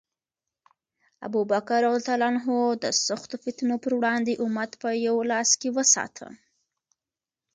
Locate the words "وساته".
5.77-6.27